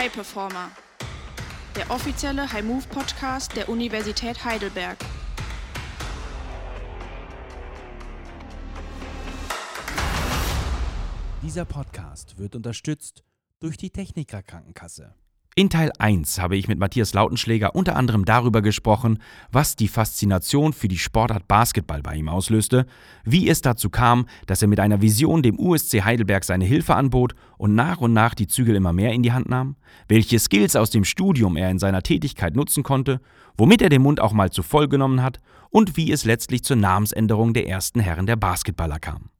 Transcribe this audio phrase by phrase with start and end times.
[0.00, 0.70] High Performer,
[1.76, 4.96] der offizielle High Move Podcast der Universität Heidelberg.
[11.42, 13.24] Dieser Podcast wird unterstützt
[13.58, 15.14] durch die Techniker Krankenkasse.
[15.56, 19.18] In Teil 1 habe ich mit Matthias Lautenschläger unter anderem darüber gesprochen,
[19.50, 22.86] was die Faszination für die Sportart Basketball bei ihm auslöste,
[23.24, 27.34] wie es dazu kam, dass er mit einer Vision dem USC Heidelberg seine Hilfe anbot
[27.58, 29.74] und nach und nach die Zügel immer mehr in die Hand nahm,
[30.06, 33.20] welche Skills aus dem Studium er in seiner Tätigkeit nutzen konnte,
[33.58, 36.76] womit er den Mund auch mal zu voll genommen hat und wie es letztlich zur
[36.76, 39.30] Namensänderung der ersten Herren der Basketballer kam.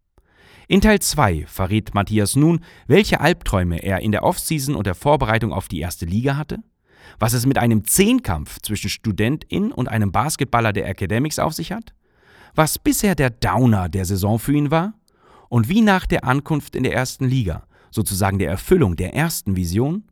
[0.70, 5.52] In Teil 2 verrät Matthias nun, welche Albträume er in der Offseason und der Vorbereitung
[5.52, 6.62] auf die erste Liga hatte,
[7.18, 11.92] was es mit einem Zehnkampf zwischen Studentin und einem Basketballer der Academics auf sich hat,
[12.54, 14.94] was bisher der Downer der Saison für ihn war
[15.48, 20.04] und wie nach der Ankunft in der ersten Liga, sozusagen der Erfüllung der ersten Vision,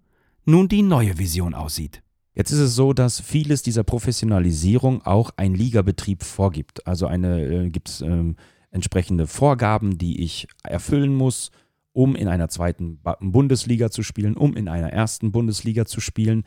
[0.44, 2.02] nun die neue Vision aussieht.
[2.34, 6.84] Jetzt ist es so, dass vieles dieser Professionalisierung auch ein Ligabetrieb vorgibt.
[6.84, 8.34] Also eine äh, gibt es ähm,
[8.78, 11.50] entsprechende Vorgaben, die ich erfüllen muss,
[11.92, 16.44] um in einer zweiten Bundesliga zu spielen, um in einer ersten Bundesliga zu spielen.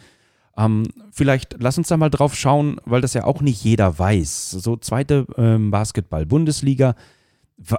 [0.58, 4.52] Ähm, vielleicht lass uns da mal drauf schauen, weil das ja auch nicht jeder weiß.
[4.52, 6.96] So zweite ähm, Basketball-Bundesliga.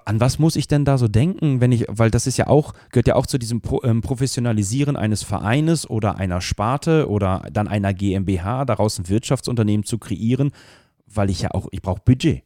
[0.05, 2.75] An was muss ich denn da so denken, wenn ich, weil das ist ja auch,
[2.91, 7.69] gehört ja auch zu diesem Pro, ähm, Professionalisieren eines Vereines oder einer Sparte oder dann
[7.69, 10.53] einer GmbH, daraus ein Wirtschaftsunternehmen zu kreieren,
[11.07, 12.43] weil ich ja auch, ich brauche Budget.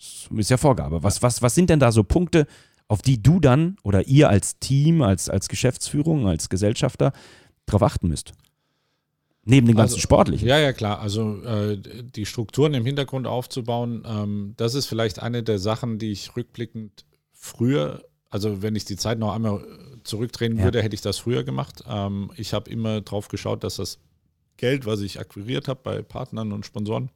[0.00, 1.02] Das ist ja Vorgabe.
[1.02, 2.46] Was, was, was sind denn da so Punkte,
[2.88, 7.12] auf die du dann oder ihr als Team, als, als Geschäftsführung, als Gesellschafter
[7.66, 8.32] darauf achten müsst?
[9.44, 10.48] Neben dem ganzen also, Sportlichen.
[10.48, 11.00] Ja, ja, klar.
[11.00, 16.12] Also äh, die Strukturen im Hintergrund aufzubauen, ähm, das ist vielleicht eine der Sachen, die
[16.12, 19.64] ich rückblickend früher, also wenn ich die Zeit noch einmal
[20.04, 20.64] zurückdrehen ja.
[20.64, 21.84] würde, hätte ich das früher gemacht.
[21.88, 23.98] Ähm, ich habe immer drauf geschaut, dass das
[24.56, 27.10] Geld, was ich akquiriert habe bei Partnern und Sponsoren,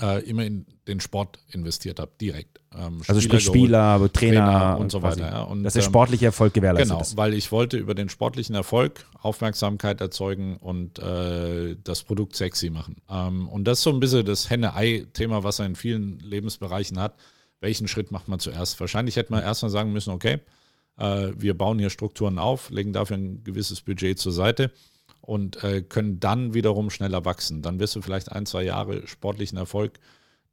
[0.00, 2.60] äh, immer in den Sport investiert habe, direkt.
[2.74, 5.26] Ähm, also sprich Spieler, geholt, Trainer, Trainer, und so weiter.
[5.26, 5.42] Ja.
[5.42, 7.10] Und, dass der ähm, sportliche Erfolg gewährleistet genau, ist.
[7.10, 12.70] Genau, weil ich wollte über den sportlichen Erfolg Aufmerksamkeit erzeugen und äh, das Produkt sexy
[12.70, 12.96] machen.
[13.10, 17.16] Ähm, und das ist so ein bisschen das Henne-Ei-Thema, was er in vielen Lebensbereichen hat.
[17.60, 18.78] Welchen Schritt macht man zuerst?
[18.80, 20.38] Wahrscheinlich hätte man erstmal sagen müssen, okay,
[20.96, 24.70] äh, wir bauen hier Strukturen auf, legen dafür ein gewisses Budget zur Seite
[25.28, 27.60] und äh, können dann wiederum schneller wachsen.
[27.60, 30.00] Dann wirst du vielleicht ein, zwei Jahre sportlichen Erfolg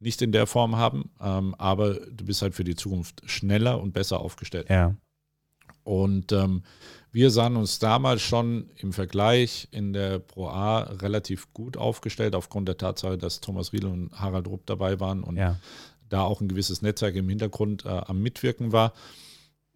[0.00, 3.94] nicht in der Form haben, ähm, aber du bist halt für die Zukunft schneller und
[3.94, 4.68] besser aufgestellt.
[4.68, 4.94] Ja.
[5.82, 6.62] Und ähm,
[7.10, 12.68] wir sahen uns damals schon im Vergleich in der Pro A relativ gut aufgestellt, aufgrund
[12.68, 15.58] der Tatsache, dass Thomas Riedel und Harald Rupp dabei waren und ja.
[16.10, 18.92] da auch ein gewisses Netzwerk im Hintergrund äh, am Mitwirken war.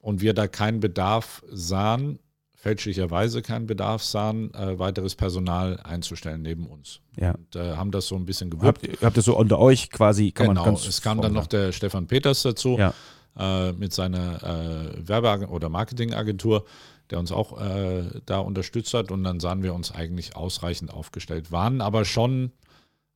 [0.03, 2.19] Und wir da keinen Bedarf sahen,
[2.61, 7.01] fälschlicherweise keinen Bedarf sahen, äh, weiteres Personal einzustellen neben uns.
[7.19, 7.33] Ja.
[7.33, 8.87] Und äh, haben das so ein bisschen gewuppt.
[8.87, 11.47] Habt, habt ihr so unter euch quasi, kann genau, man ganz es kam dann noch
[11.47, 12.93] der Stefan Peters dazu ja.
[13.39, 16.67] äh, mit seiner äh, Werbe- oder Marketingagentur,
[17.09, 21.51] der uns auch äh, da unterstützt hat und dann sahen wir uns eigentlich ausreichend aufgestellt,
[21.51, 22.53] waren aber schon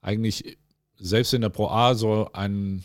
[0.01, 0.57] eigentlich
[0.97, 2.83] selbst in der Pro A so ein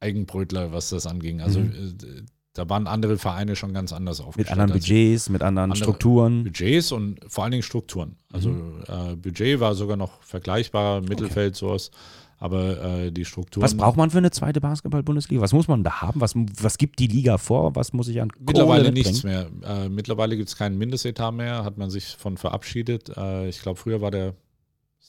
[0.00, 1.42] Eigenbrötler, was das anging.
[1.42, 2.26] Also mhm.
[2.52, 4.48] Äh, da waren andere Vereine schon ganz anders aufgestellt.
[4.48, 6.44] Mit anderen Budgets, mit anderen Strukturen.
[6.44, 8.16] Budgets und vor allen Dingen Strukturen.
[8.32, 8.82] Also mhm.
[8.88, 11.66] äh, Budget war sogar noch vergleichbar, Mittelfeld, okay.
[11.66, 11.90] sowas.
[12.38, 13.62] Aber äh, die Strukturen.
[13.62, 15.40] Was braucht man für eine zweite Basketball-Bundesliga?
[15.40, 16.20] Was muss man da haben?
[16.20, 17.76] Was, was gibt die Liga vor?
[17.76, 19.48] Was muss ich an Mittlerweile nichts mehr.
[19.62, 23.16] Äh, mittlerweile gibt es keinen Mindestetat mehr, hat man sich von verabschiedet.
[23.16, 24.34] Äh, ich glaube, früher war der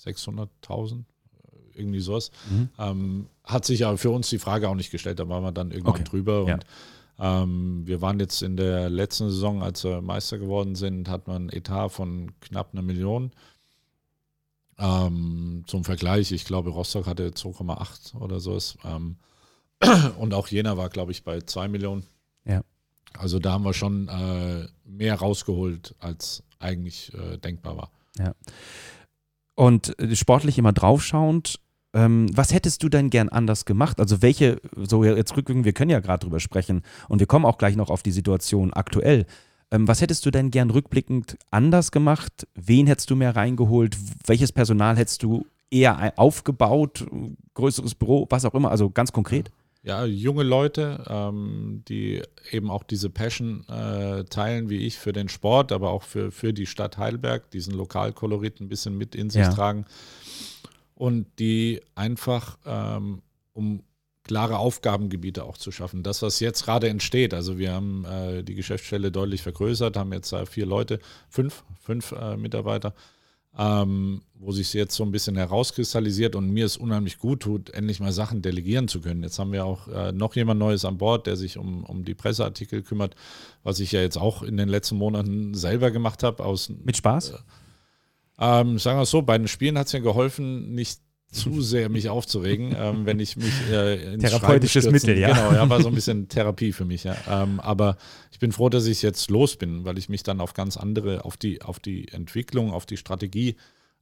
[0.06, 1.06] 600.000
[1.76, 2.30] irgendwie sowas.
[2.52, 2.70] Mhm.
[2.78, 5.72] Ähm, hat sich aber für uns die Frage auch nicht gestellt, da waren wir dann
[5.72, 6.03] irgendwann okay.
[6.03, 6.46] drüber.
[6.48, 6.53] Ja.
[6.53, 6.66] Und
[7.23, 11.47] ähm, wir waren jetzt in der letzten Saison, als wir Meister geworden sind, hat man
[11.47, 13.31] Etat von knapp einer Million.
[14.78, 18.59] Ähm, zum Vergleich, ich glaube, Rostock hatte 2,8 oder so.
[18.84, 19.16] Ähm,
[20.19, 22.03] und auch Jena war, glaube ich, bei 2 Millionen.
[22.44, 22.61] Ja.
[23.17, 27.91] Also da haben wir schon äh, mehr rausgeholt, als eigentlich äh, denkbar war.
[28.19, 28.34] Ja.
[29.55, 31.61] Und äh, sportlich immer draufschauend,
[31.93, 33.99] ähm, was hättest du denn gern anders gemacht?
[33.99, 37.57] Also welche, so jetzt rückwirkend, wir können ja gerade drüber sprechen und wir kommen auch
[37.57, 39.25] gleich noch auf die Situation aktuell.
[39.72, 42.47] Ähm, was hättest du denn gern rückblickend anders gemacht?
[42.55, 43.97] Wen hättest du mehr reingeholt?
[44.25, 47.05] Welches Personal hättest du eher aufgebaut?
[47.53, 49.51] Größeres Büro, was auch immer, also ganz konkret?
[49.85, 55.28] Ja, junge Leute, ähm, die eben auch diese Passion äh, teilen wie ich für den
[55.28, 59.41] Sport, aber auch für, für die Stadt Heidelberg, diesen Lokalkolorit ein bisschen mit in sich
[59.41, 59.51] ja.
[59.51, 59.85] tragen
[60.95, 63.22] und die einfach, ähm,
[63.53, 63.84] um
[64.23, 66.03] klare Aufgabengebiete auch zu schaffen.
[66.03, 70.31] Das, was jetzt gerade entsteht, also wir haben äh, die Geschäftsstelle deutlich vergrößert, haben jetzt
[70.31, 70.99] äh, vier Leute,
[71.29, 72.93] fünf, fünf äh, Mitarbeiter,
[73.57, 77.99] ähm, wo sich jetzt so ein bisschen herauskristallisiert und mir es unheimlich gut tut, endlich
[77.99, 79.23] mal Sachen delegieren zu können.
[79.23, 82.16] Jetzt haben wir auch äh, noch jemand Neues an Bord, der sich um, um die
[82.16, 83.16] Presseartikel kümmert,
[83.63, 86.43] was ich ja jetzt auch in den letzten Monaten selber gemacht habe.
[86.84, 87.34] Mit Spaß?
[88.40, 91.00] Äh, ähm, sagen wir es so, bei den Spielen hat es mir geholfen, nicht
[91.32, 95.30] zu sehr mich aufzuregen, ähm, wenn ich mich äh, Therapeutisches Mittel, ja.
[95.30, 97.16] Genau, ja, war so ein bisschen Therapie für mich, ja.
[97.30, 97.97] Ähm, aber
[98.32, 101.26] ich bin froh, dass ich jetzt los bin, weil ich mich dann auf ganz andere,
[101.26, 103.56] auf die, auf die Entwicklung, auf die Strategie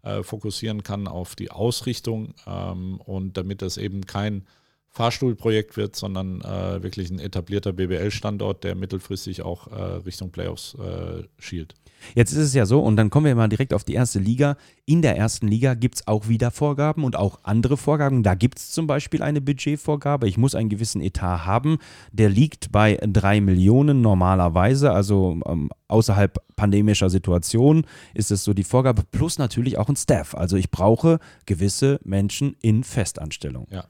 [0.03, 4.45] äh, fokussieren kann, auf die Ausrichtung ähm, und damit das eben kein
[4.93, 11.23] Fahrstuhlprojekt wird, sondern äh, wirklich ein etablierter BBL-Standort, der mittelfristig auch äh, Richtung Playoffs äh,
[11.39, 11.75] schielt.
[12.13, 14.57] Jetzt ist es ja so, und dann kommen wir mal direkt auf die erste Liga.
[14.85, 18.23] In der ersten Liga gibt es auch wieder Vorgaben und auch andere Vorgaben.
[18.23, 20.27] Da gibt es zum Beispiel eine Budgetvorgabe.
[20.27, 21.77] Ich muss einen gewissen Etat haben.
[22.11, 28.63] Der liegt bei drei Millionen normalerweise, also ähm, außerhalb pandemischer Situation ist es so die
[28.63, 30.35] Vorgabe, plus natürlich auch ein Staff.
[30.35, 33.67] Also ich brauche gewisse Menschen in Festanstellung.
[33.71, 33.85] Ja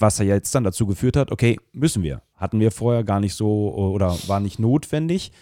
[0.00, 2.22] was ja jetzt dann dazu geführt hat, okay, müssen wir.
[2.34, 5.32] Hatten wir vorher gar nicht so oder war nicht notwendig.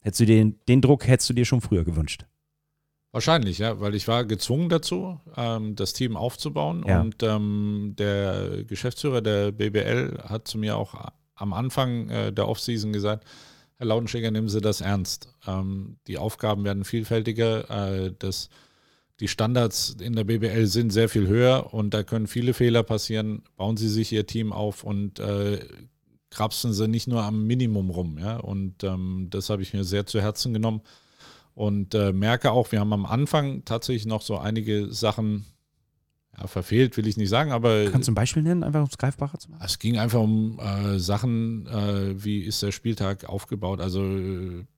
[0.00, 2.26] Hättest du den, den Druck hättest du dir schon früher gewünscht?
[3.12, 6.84] Wahrscheinlich, ja, weil ich war gezwungen dazu, ähm, das Team aufzubauen.
[6.86, 7.00] Ja.
[7.00, 10.94] Und ähm, der Geschäftsführer der BBL hat zu mir auch
[11.34, 13.24] am Anfang äh, der Offseason gesagt,
[13.78, 15.34] Herr Lautenschläger, nehmen Sie das ernst.
[15.46, 17.70] Ähm, die Aufgaben werden vielfältiger.
[17.70, 18.48] Äh, das,
[19.20, 23.42] die Standards in der BBL sind sehr viel höher und da können viele Fehler passieren.
[23.56, 25.60] Bauen Sie sich Ihr Team auf und äh,
[26.30, 28.18] krapsen sie nicht nur am Minimum rum.
[28.18, 28.36] Ja?
[28.36, 30.82] Und ähm, das habe ich mir sehr zu Herzen genommen
[31.54, 35.46] und äh, merke auch, wir haben am Anfang tatsächlich noch so einige Sachen
[36.36, 37.90] ja, verfehlt, will ich nicht sagen, aber.
[37.90, 39.62] Kannst du ein Beispiel nennen, einfach um es greifbarer zu machen?
[39.64, 44.02] Es ging einfach um äh, Sachen, äh, wie ist der Spieltag aufgebaut, also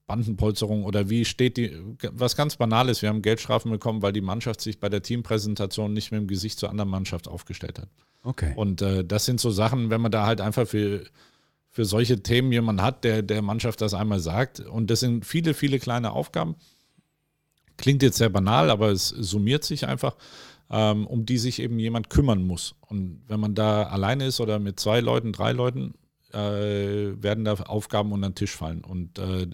[0.09, 1.77] Bandenpolsterung oder wie steht die,
[2.11, 6.11] was ganz Banales, wir haben Geldstrafen bekommen, weil die Mannschaft sich bei der Teampräsentation nicht
[6.11, 7.89] mit dem Gesicht zur anderen Mannschaft aufgestellt hat.
[8.25, 8.53] Okay.
[8.57, 11.05] Und äh, das sind so Sachen, wenn man da halt einfach für
[11.71, 14.59] für solche Themen jemand hat, der der Mannschaft das einmal sagt.
[14.59, 16.57] Und das sind viele, viele kleine Aufgaben.
[17.77, 20.17] Klingt jetzt sehr banal, aber es summiert sich einfach,
[20.71, 22.75] ähm, um die sich eben jemand kümmern muss.
[22.81, 25.95] Und wenn man da alleine ist oder mit zwei Leuten, drei Leuten,
[26.33, 28.83] äh, werden da Aufgaben unter den Tisch fallen.
[28.83, 29.47] Und äh,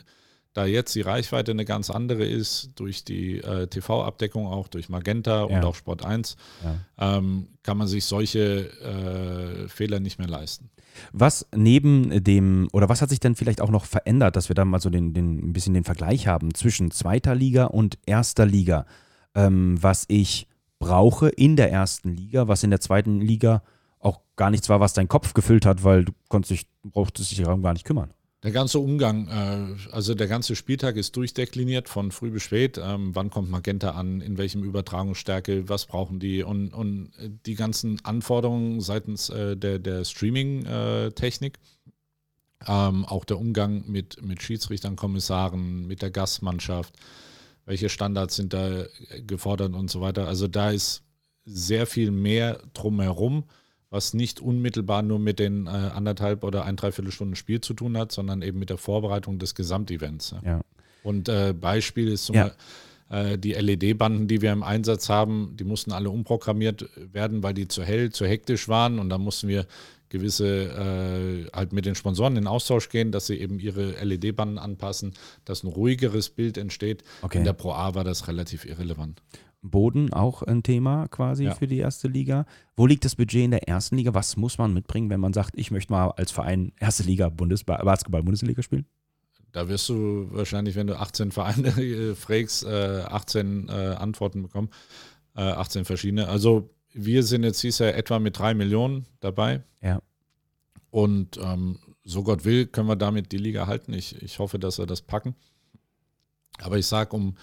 [0.54, 5.40] da jetzt die Reichweite eine ganz andere ist, durch die äh, TV-Abdeckung auch, durch Magenta
[5.40, 5.44] ja.
[5.44, 7.16] und auch Sport 1, ja.
[7.16, 10.70] ähm, kann man sich solche äh, Fehler nicht mehr leisten.
[11.12, 14.64] Was neben dem, oder was hat sich denn vielleicht auch noch verändert, dass wir da
[14.64, 18.86] mal so den, den, ein bisschen den Vergleich haben zwischen zweiter Liga und erster Liga?
[19.34, 20.46] Ähm, was ich
[20.78, 23.64] brauche in der ersten Liga, was in der zweiten Liga
[23.98, 27.40] auch gar nichts war, was dein Kopf gefüllt hat, weil du konntest dich, brauchtest dich
[27.42, 28.12] darum gar nicht kümmern.
[28.44, 32.78] Der ganze Umgang, äh, also der ganze Spieltag ist durchdekliniert von früh bis spät.
[32.78, 37.10] Ähm, wann kommt Magenta an, in welchem Übertragungsstärke, was brauchen die und, und
[37.46, 41.58] die ganzen Anforderungen seitens äh, der, der Streaming-Technik.
[42.66, 46.94] Ähm, auch der Umgang mit, mit Schiedsrichtern, Kommissaren, mit der Gastmannschaft,
[47.64, 48.84] welche Standards sind da
[49.26, 50.28] gefordert und so weiter.
[50.28, 51.02] Also da ist
[51.46, 53.44] sehr viel mehr drumherum
[53.94, 57.96] was nicht unmittelbar nur mit den äh, anderthalb oder ein, dreiviertel Stunden Spiel zu tun
[57.96, 60.34] hat, sondern eben mit der Vorbereitung des Gesamtevents.
[60.44, 60.62] Ja.
[61.04, 62.50] Und äh, Beispiel ist zum ja.
[63.08, 67.54] Beispiel, äh, die LED-Banden, die wir im Einsatz haben, die mussten alle umprogrammiert werden, weil
[67.54, 69.64] die zu hell, zu hektisch waren und da mussten wir
[70.08, 75.14] gewisse äh, halt mit den Sponsoren in Austausch gehen, dass sie eben ihre LED-Banden anpassen,
[75.44, 77.04] dass ein ruhigeres Bild entsteht.
[77.22, 77.38] Okay.
[77.38, 79.22] In der Pro A war das relativ irrelevant.
[79.64, 81.54] Boden auch ein Thema quasi ja.
[81.54, 82.44] für die erste Liga.
[82.76, 84.12] Wo liegt das Budget in der ersten Liga?
[84.12, 87.64] Was muss man mitbringen, wenn man sagt, ich möchte mal als Verein erste Liga Bundes
[87.64, 88.86] Basketball-Bundesliga spielen?
[89.52, 94.68] Da wirst du wahrscheinlich, wenn du 18 Vereine äh, fragst, 18 äh, Antworten bekommen.
[95.34, 96.28] 18 äh, verschiedene.
[96.28, 99.62] Also wir sind jetzt hieß ja etwa mit drei Millionen dabei.
[99.80, 100.00] Ja.
[100.90, 103.92] Und ähm, so Gott will, können wir damit die Liga halten.
[103.94, 105.34] Ich, ich hoffe, dass wir das packen.
[106.58, 107.36] Aber ich sage, um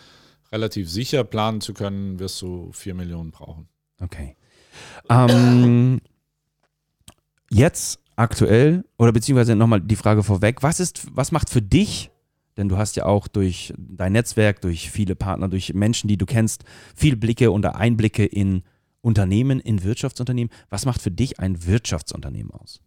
[0.51, 3.67] relativ sicher planen zu können, wirst du 4 Millionen brauchen.
[3.99, 4.35] Okay.
[5.09, 6.01] Ähm,
[7.49, 12.11] jetzt aktuell, oder beziehungsweise nochmal die Frage vorweg, was ist, was macht für dich,
[12.57, 16.25] denn du hast ja auch durch dein Netzwerk, durch viele Partner, durch Menschen, die du
[16.25, 16.63] kennst,
[16.95, 18.63] viele Blicke und Einblicke in
[19.01, 20.53] Unternehmen, in Wirtschaftsunternehmen.
[20.69, 22.81] Was macht für dich ein Wirtschaftsunternehmen aus?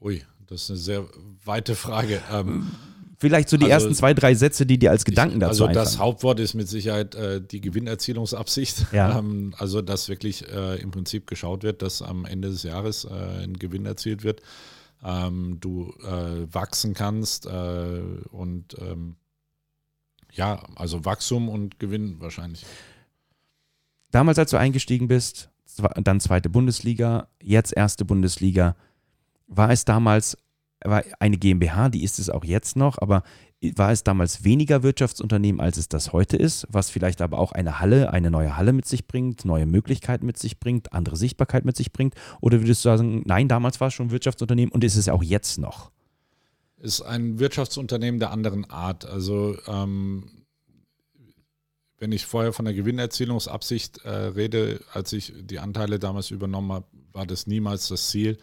[0.00, 1.08] Ui, das ist eine sehr
[1.44, 2.22] weite Frage.
[2.32, 2.70] Ähm,
[3.18, 5.84] vielleicht so die Also- ersten zwei, drei Sätze, die dir als Gedanken dazu Also einfallen.
[5.84, 8.86] das Hauptwort ist mit Sicherheit äh, die Gewinnerzielungsabsicht.
[8.92, 9.18] Ja.
[9.18, 13.42] Ähm, also dass wirklich äh, im Prinzip geschaut wird, dass am Ende des Jahres äh,
[13.44, 14.40] ein Gewinn erzielt wird.
[15.04, 19.16] Ähm, du äh, wachsen kannst äh, und ähm,
[20.32, 22.64] ja, also Wachstum und Gewinn wahrscheinlich.
[24.10, 25.50] Damals, als du eingestiegen bist,
[26.02, 28.74] dann zweite Bundesliga, jetzt erste Bundesliga,
[29.46, 30.36] war es damals
[30.84, 33.22] war eine GmbH, die ist es auch jetzt noch, aber
[33.74, 37.80] war es damals weniger Wirtschaftsunternehmen, als es das heute ist, was vielleicht aber auch eine
[37.80, 41.76] Halle, eine neue Halle mit sich bringt, neue Möglichkeiten mit sich bringt, andere Sichtbarkeit mit
[41.76, 42.14] sich bringt?
[42.40, 45.58] Oder würdest du sagen, nein, damals war es schon Wirtschaftsunternehmen und ist es auch jetzt
[45.58, 45.90] noch?
[46.80, 49.04] ist ein Wirtschaftsunternehmen der anderen Art.
[49.04, 50.44] Also ähm,
[51.98, 56.86] wenn ich vorher von der Gewinnerzielungsabsicht äh, rede, als ich die Anteile damals übernommen habe,
[57.12, 58.38] war das niemals das Ziel,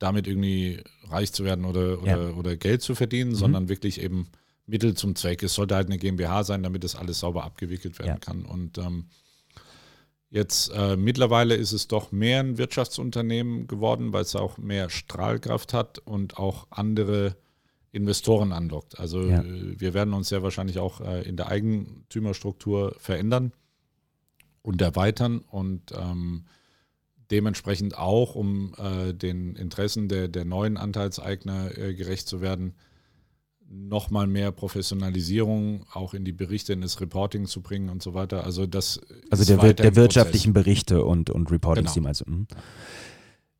[0.00, 2.34] damit irgendwie reich zu werden oder, oder, Ja.
[2.34, 3.36] oder Geld zu verdienen, Mhm.
[3.36, 4.26] sondern wirklich eben
[4.66, 5.42] Mittel zum Zweck.
[5.44, 8.18] Es sollte halt eine GmbH sein, damit das alles sauber abgewickelt werden Ja.
[8.18, 8.44] kann.
[8.44, 9.06] Und ähm,
[10.32, 15.74] Jetzt äh, mittlerweile ist es doch mehr ein Wirtschaftsunternehmen geworden, weil es auch mehr Strahlkraft
[15.74, 17.34] hat und auch andere
[17.90, 19.00] Investoren anlockt.
[19.00, 19.42] Also Ja.
[19.44, 23.52] wir werden uns sehr wahrscheinlich auch äh, in der Eigentümerstruktur verändern
[24.62, 26.44] und erweitern und ähm,
[27.30, 32.74] dementsprechend auch, um äh, den Interessen der, der neuen Anteilseigner äh, gerecht zu werden,
[33.72, 38.44] nochmal mehr Professionalisierung auch in die Berichte, in das Reporting zu bringen und so weiter.
[38.44, 39.96] Also das Also der, wir- der im Prozess.
[39.96, 42.04] wirtschaftlichen Berichte und, und Reportings, Genau.
[42.04, 42.30] meinst du?
[42.30, 42.46] Mhm.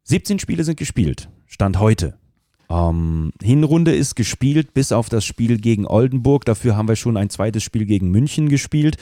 [0.04, 1.28] 17 Spiele sind gespielt.
[1.46, 2.18] Stand heute.
[2.68, 6.44] Ähm, Hinrunde ist gespielt, bis auf das Spiel gegen Oldenburg.
[6.44, 8.96] Dafür haben wir schon ein zweites Spiel gegen München gespielt.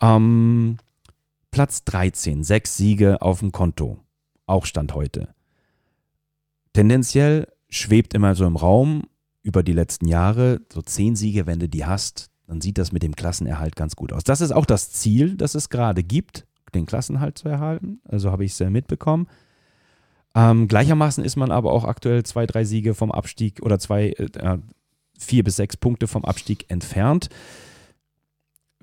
[0.00, 0.78] Ähm,
[1.50, 3.98] Platz 13, sechs Siege auf dem Konto.
[4.46, 5.34] Auch Stand heute.
[6.72, 9.04] Tendenziell schwebt immer so im Raum
[9.42, 13.02] über die letzten Jahre, so zehn Siege, wenn du die hast, dann sieht das mit
[13.02, 14.24] dem Klassenerhalt ganz gut aus.
[14.24, 18.00] Das ist auch das Ziel, das es gerade gibt, den Klassenhalt zu erhalten.
[18.04, 19.28] Also habe ich es ja mitbekommen.
[20.34, 24.58] Ähm, gleichermaßen ist man aber auch aktuell zwei, drei Siege vom Abstieg oder zwei, äh,
[25.18, 27.28] vier bis sechs Punkte vom Abstieg entfernt.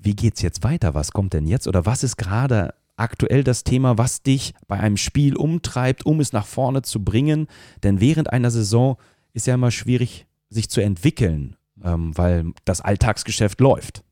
[0.06, 0.94] Wie geht's jetzt weiter?
[0.94, 1.66] Was kommt denn jetzt?
[1.66, 6.32] Oder was ist gerade aktuell das Thema, was dich bei einem Spiel umtreibt, um es
[6.32, 7.48] nach vorne zu bringen?
[7.82, 8.98] Denn während einer Saison
[9.32, 14.04] ist ja immer schwierig, sich zu entwickeln, ähm, weil das Alltagsgeschäft läuft.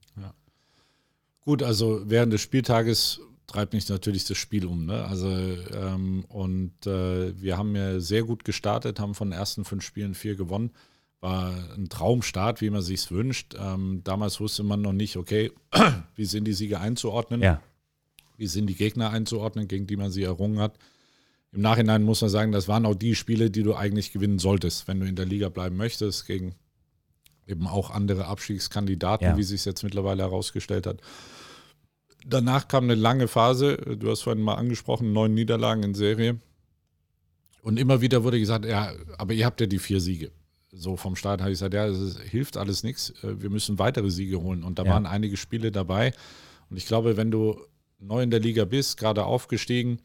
[1.43, 4.87] Gut, also während des Spieltages treibt mich natürlich das Spiel um.
[4.87, 5.05] Ne?
[5.05, 9.85] Also ähm, und äh, wir haben ja sehr gut gestartet, haben von den ersten fünf
[9.85, 10.73] Spielen vier gewonnen.
[11.25, 13.55] War ein Traumstart, wie man sich wünscht.
[13.59, 15.51] Ähm, damals wusste man noch nicht, okay,
[16.17, 17.63] wie sind die Siege einzuordnen, Ja,
[18.37, 20.77] wie sind die Gegner einzuordnen, gegen die man sie errungen hat.
[21.51, 24.87] Im Nachhinein muss man sagen, das waren auch die Spiele, die du eigentlich gewinnen solltest,
[24.87, 26.57] wenn du in der Liga bleiben möchtest, gegen
[27.47, 29.37] eben auch andere Abstiegskandidaten, Ja.
[29.39, 31.01] wie sich jetzt mittlerweile herausgestellt hat.
[32.27, 36.39] Danach kam eine lange Phase, du hast vorhin mal angesprochen, neun Niederlagen in Serie.
[37.63, 40.31] Und immer wieder wurde gesagt, ja, aber ihr habt ja die vier Siege.
[40.77, 44.11] So vom Start habe ich gesagt, ja, es hilft alles nichts, äh, wir müssen weitere
[44.11, 44.63] Siege holen.
[44.65, 44.91] Und da Ja.
[44.93, 46.13] waren einige Spiele dabei.
[46.71, 47.61] Und ich glaube, wenn du
[47.99, 50.01] neu in der Liga bist, gerade aufgestiegen,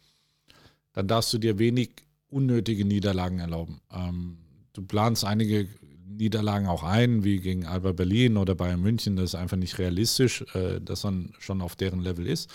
[0.93, 1.91] dann darfst du dir wenig
[2.29, 3.81] unnötige Niederlagen erlauben.
[3.91, 4.37] Ähm,
[4.73, 5.67] du planst einige
[6.07, 9.15] Niederlagen auch ein, wie gegen Alba Berlin oder Bayern München.
[9.15, 12.49] Das ist einfach nicht realistisch, äh, dass man schon auf deren Level ist.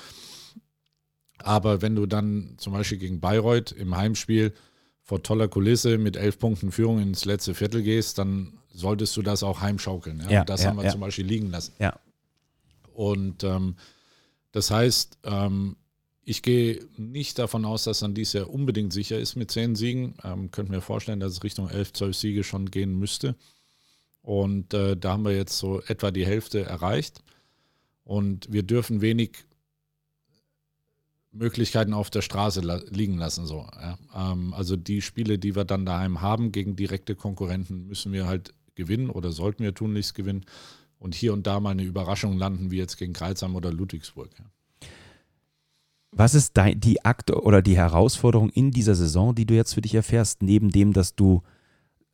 [1.38, 4.52] Aber wenn du dann zum Beispiel gegen Bayreuth im Heimspiel
[5.04, 9.42] vor toller Kulisse mit elf Punkten Führung ins letzte Viertel gehst, dann solltest du das
[9.42, 10.20] auch heimschaukeln.
[10.20, 10.30] Ja?
[10.30, 10.90] Ja, das ja, haben wir ja.
[10.90, 11.74] zum Beispiel liegen lassen.
[11.78, 11.98] ja.
[12.94, 13.74] Und ähm,
[14.52, 15.76] das heißt, ähm,
[16.24, 20.14] ich gehe nicht davon aus, dass dann dies Jahr unbedingt sicher ist mit zehn Siegen.
[20.22, 23.34] Ähm, könnte mir vorstellen, dass es Richtung 11, 12 Siege schon gehen müsste.
[24.22, 27.22] Und äh, da haben wir jetzt so etwa die Hälfte erreicht.
[28.04, 29.44] Und wir dürfen wenig
[31.34, 33.46] Möglichkeiten auf der Straße la liegen lassen.
[33.46, 33.98] So, ja.
[34.14, 38.54] ähm, also die Spiele, die wir dann daheim haben gegen direkte Konkurrenten, müssen wir halt
[38.74, 40.44] gewinnen oder sollten wir tunlichst gewinnen
[40.98, 44.30] und hier und da mal eine Überraschung landen, wie jetzt gegen Kreuzheim oder Ludwigsburg.
[44.38, 44.44] Ja.
[46.16, 49.96] Was ist die Akt oder die Herausforderung in dieser Saison, die du jetzt für dich
[49.96, 51.42] erfährst, neben dem, dass du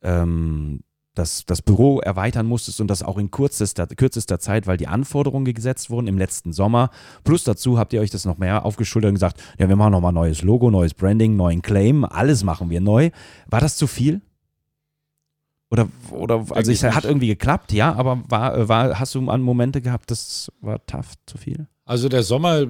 [0.01, 0.81] ähm,
[1.13, 5.53] das, das Büro erweitern musstest und das auch in kürzester, kürzester Zeit, weil die Anforderungen
[5.53, 6.89] gesetzt wurden im letzten Sommer.
[7.23, 10.13] Plus dazu habt ihr euch das noch mehr aufgeschultert und gesagt, ja, wir machen nochmal
[10.13, 13.09] neues Logo, neues Branding, neuen Claim, alles machen wir neu.
[13.47, 14.21] War das zu viel?
[15.69, 19.41] Oder, oder also ich es hat irgendwie geklappt, ja, aber war, war, hast du an
[19.41, 21.67] Momente gehabt, das war tough, zu viel?
[21.85, 22.67] Also der Sommer, äh,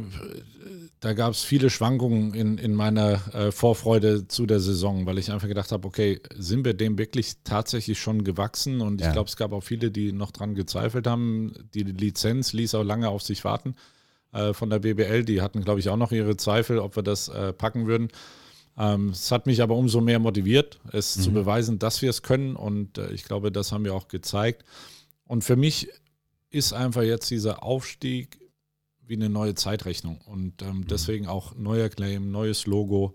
[1.02, 5.32] da gab es viele Schwankungen in, in meiner äh, Vorfreude zu der Saison, weil ich
[5.32, 8.82] einfach gedacht habe, okay, sind wir dem wirklich tatsächlich schon gewachsen?
[8.82, 9.14] Und ich Ja.
[9.14, 11.54] glaube, es gab auch viele, die noch dran gezweifelt haben.
[11.74, 13.76] Die Lizenz ließ auch lange auf sich warten
[14.32, 15.26] äh, von der BBL.
[15.26, 18.10] Die hatten, glaube ich, auch noch ihre Zweifel, ob wir das äh, packen würden.
[18.78, 22.56] Ähm, es hat mich aber umso mehr motiviert, es zu beweisen, dass wir es können.
[22.56, 24.64] Und äh, ich glaube, das haben wir auch gezeigt.
[25.26, 25.90] Und für mich
[26.52, 28.38] ist einfach jetzt dieser Aufstieg
[29.12, 30.20] wie eine neue Zeitrechnung.
[30.26, 33.14] Und ähm, deswegen auch neuer Claim, neues Logo,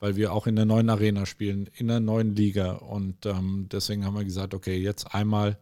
[0.00, 2.72] weil wir auch in der neuen Arena spielen, in der neuen Liga.
[2.72, 5.58] Und ähm, deswegen haben wir gesagt, okay, jetzt einmal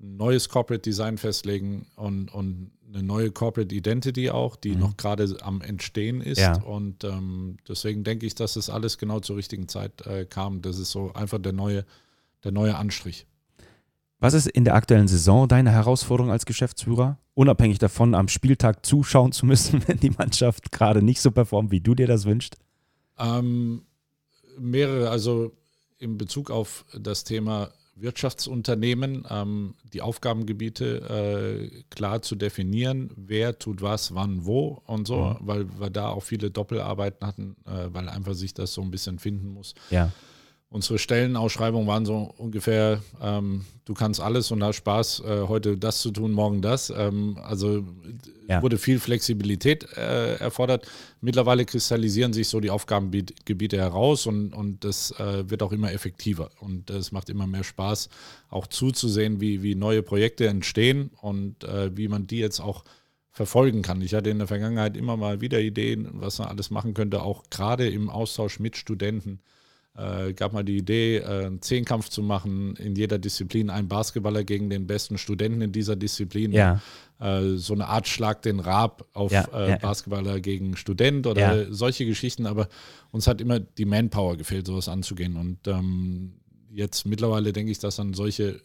[0.00, 4.80] ein neues Corporate Design festlegen und, und eine neue Corporate Identity auch, die Mhm.
[4.80, 6.40] noch gerade am Entstehen ist.
[6.40, 6.60] Ja.
[6.62, 10.62] Und ähm, deswegen denke ich, dass es alles genau zur richtigen Zeit äh, kam.
[10.62, 11.84] Das ist so einfach der neue,
[12.42, 13.26] der neue Anstrich.
[14.22, 17.18] Was ist in der aktuellen Saison deine Herausforderung als Geschäftsführer?
[17.34, 21.80] Unabhängig davon, am Spieltag zuschauen zu müssen, wenn die Mannschaft gerade nicht so performt, wie
[21.80, 22.56] du dir das wünschst?
[23.18, 23.82] Ähm,
[24.58, 25.50] mehrere, also
[25.98, 33.82] in Bezug auf das Thema Wirtschaftsunternehmen, ähm, die Aufgabengebiete äh, klar zu definieren, wer tut
[33.82, 35.36] was, wann, wo und so, Mhm.
[35.40, 39.18] weil wir da auch viele Doppelarbeiten hatten, äh, weil einfach sich das so ein bisschen
[39.18, 39.74] finden muss.
[39.90, 40.12] Ja.
[40.72, 46.00] Unsere Stellenausschreibungen waren so ungefähr, ähm, du kannst alles und hast Spaß, äh, heute das
[46.00, 46.88] zu tun, morgen das.
[46.88, 47.84] Ähm, also
[48.48, 48.62] Ja.
[48.62, 50.86] wurde viel Flexibilität äh, erfordert.
[51.20, 56.50] Mittlerweile kristallisieren sich so die Aufgabengebiete heraus und, und das äh, wird auch immer effektiver.
[56.58, 58.08] Und es macht immer mehr Spaß,
[58.48, 62.82] auch zuzusehen, wie, wie neue Projekte entstehen und äh, wie man die jetzt auch
[63.30, 64.00] verfolgen kann.
[64.00, 67.42] Ich hatte in der Vergangenheit immer mal wieder Ideen, was man alles machen könnte, auch
[67.50, 69.40] gerade im Austausch mit Studenten
[69.94, 74.42] äh, gab mal die Idee, äh, einen Zehnkampf zu machen, in jeder Disziplin ein Basketballer
[74.44, 76.52] gegen den besten Studenten in dieser Disziplin.
[76.52, 76.80] Ja.
[77.20, 79.76] Äh, so eine Art Schlag den Rab auf Ja, äh, ja.
[79.76, 81.72] Basketballer gegen Student oder Ja.
[81.72, 82.68] solche Geschichten, aber
[83.10, 85.36] uns hat immer die Manpower gefehlt, sowas anzugehen.
[85.36, 86.32] Und ähm,
[86.70, 88.60] jetzt mittlerweile denke ich, dass dann solche äh,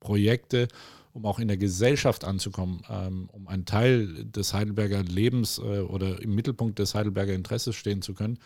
[0.00, 0.68] Projekte,
[1.12, 6.20] um auch in der Gesellschaft anzukommen, ähm, um ein Teil des Heidelberger Lebens äh, oder
[6.22, 8.38] im Mittelpunkt des Heidelberger Interesses stehen zu können,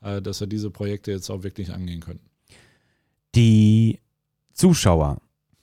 [0.00, 2.20] dass wir diese Projekte jetzt auch wirklich angehen können.
[3.34, 4.00] Die
[4.52, 5.18] Zuschauer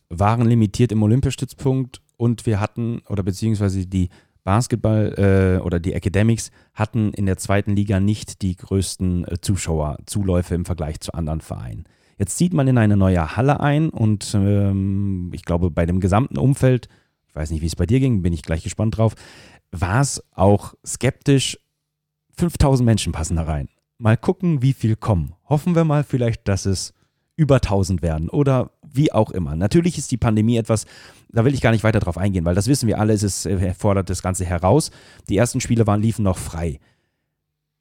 [0.10, 4.10] waren limitiert im Olympiastützpunkt und wir hatten, oder beziehungsweise die
[4.44, 10.56] Basketball äh, oder die Academics hatten in der zweiten Liga nicht die größten äh, Zuschauerzuläufe
[10.56, 11.84] im Vergleich zu anderen Vereinen.
[12.18, 16.38] Jetzt zieht man in eine neue Halle ein und ähm, ich glaube, bei dem gesamten
[16.38, 16.88] Umfeld,
[17.28, 19.16] ich weiß nicht, wie es bei dir ging, bin ich gleich gespannt drauf,
[19.72, 21.60] war es auch skeptisch.
[22.38, 23.68] 5000 Menschen passen da rein.
[23.98, 25.34] Mal gucken, wie viel kommen.
[25.50, 26.94] Hoffen wir mal vielleicht, dass es
[27.36, 29.56] über 1000 werden oder wie auch immer.
[29.56, 30.86] Natürlich ist die Pandemie etwas,
[31.30, 33.46] da will ich gar nicht weiter drauf eingehen, weil das wissen wir alle, es ist,
[33.46, 34.92] äh, fordert das Ganze heraus.
[35.30, 36.80] Die ersten Spiele waren, liefen noch frei.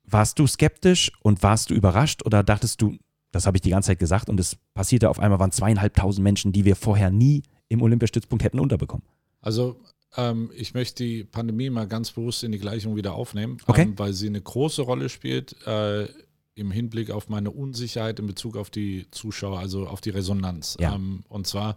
[0.05, 2.97] Warst du skeptisch und warst du überrascht oder dachtest du,
[3.33, 6.53] das habe ich die ganze Zeit gesagt und es passierte auf einmal, waren zweieinhalbtausend Menschen,
[6.53, 9.05] die wir vorher nie im Olympiastützpunkt hätten unterbekommen?
[9.41, 9.77] Also
[10.17, 13.83] ähm, ich möchte die Pandemie mal ganz bewusst in die Gleichung wieder aufnehmen, Okay.
[13.83, 16.09] ähm, weil sie eine große Rolle spielt äh,
[16.55, 20.77] im Hinblick auf meine Unsicherheit in Bezug auf die Zuschauer, also auf die Resonanz.
[20.81, 20.95] Ja.
[20.95, 21.77] Ähm, und zwar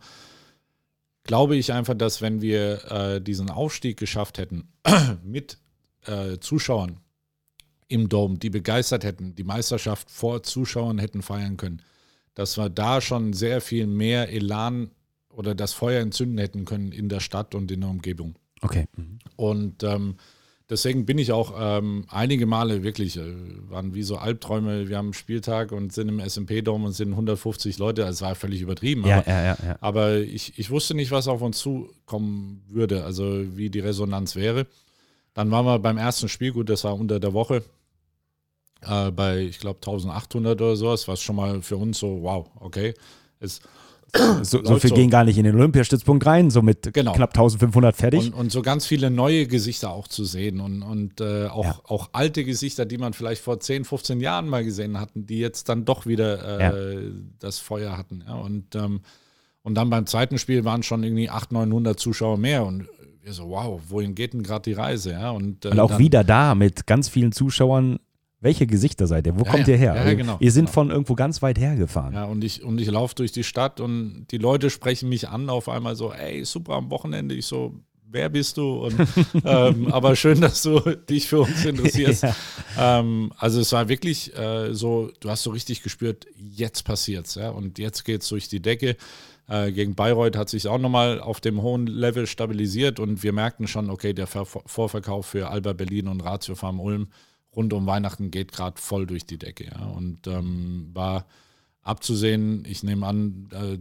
[1.23, 4.69] glaube ich einfach, dass wenn wir äh, diesen Aufstieg geschafft hätten
[5.23, 5.57] mit
[6.05, 6.99] äh, Zuschauern
[7.87, 11.81] im Dome, die begeistert hätten, die Meisterschaft vor Zuschauern hätten feiern können,
[12.35, 14.91] dass wir da schon sehr viel mehr Elan
[15.33, 18.35] oder das Feuer entzünden hätten können in der Stadt und in der Umgebung.
[18.61, 18.85] Okay.
[18.95, 19.19] Mhm.
[19.35, 20.15] Und ähm,
[20.69, 23.21] deswegen bin ich auch ähm, einige Male wirklich, äh,
[23.69, 27.77] waren wie so Albträume, wir haben einen Spieltag und sind im SMP-Dom und sind 150
[27.77, 29.05] Leute, also es war völlig übertrieben.
[29.05, 29.77] Ja, aber ja, ja, ja.
[29.81, 34.67] aber ich, ich wusste nicht, was auf uns zukommen würde, also wie die Resonanz wäre.
[35.33, 37.63] Dann waren wir beim ersten Spiel, gut, das war unter der Woche,
[38.81, 42.93] äh, bei, ich glaube, 1800 oder sowas, was schon mal für uns so, wow, okay.
[43.39, 43.61] Es,
[44.43, 44.95] So, so viel so.
[44.95, 47.13] gehen gar nicht in den Olympiastützpunkt rein, so mit Genau.
[47.13, 48.27] knapp 1500 fertig.
[48.27, 51.79] Und, und so ganz viele neue Gesichter auch zu sehen und, und äh, auch, Ja.
[51.85, 55.69] auch alte Gesichter, die man vielleicht vor 10, 15 Jahren mal gesehen hatten, die jetzt
[55.69, 57.01] dann doch wieder äh,
[57.39, 58.23] das Feuer hatten.
[58.27, 58.35] Ja?
[58.35, 59.01] Und, ähm,
[59.63, 62.87] und dann beim zweiten Spiel waren schon irgendwie 800, 900 Zuschauer mehr und
[63.21, 65.11] wir so, wow, wohin geht denn gerade die Reise?
[65.11, 65.31] Ja?
[65.31, 67.99] Und, äh, Und auch wieder da mit ganz vielen Zuschauern.
[68.41, 69.37] Welche Gesichter seid ihr?
[69.37, 69.73] Wo Ja, kommt ja.
[69.73, 69.95] ihr her?
[69.95, 70.73] Ja, ja, genau, ihr sind genau.
[70.73, 72.13] von irgendwo ganz weit hergefahren.
[72.13, 75.49] Ja, und ich, und ich laufe durch die Stadt und die Leute sprechen mich an
[75.49, 77.35] auf einmal so, ey, super am Wochenende.
[77.35, 77.75] Ich so,
[78.05, 78.85] wer bist du?
[78.85, 78.95] Und,
[79.45, 82.25] ähm, aber schön, dass du dich für uns interessierst.
[82.79, 87.49] ähm, also es war wirklich äh, so, du hast so richtig gespürt, jetzt passiert's, ja,
[87.49, 88.95] und jetzt geht's durch die Decke.
[89.49, 93.67] Äh, gegen Bayreuth hat sich auch nochmal auf dem hohen Level stabilisiert und wir merkten
[93.67, 97.09] schon, okay, der Ver Vorverkauf für Alba Berlin und Ratio Farm Ulm
[97.55, 99.65] rund um Weihnachten geht gerade voll durch die Decke.
[99.65, 99.85] Ja.
[99.85, 101.25] Und ähm, war
[101.81, 103.79] abzusehen, ich nehme an, äh,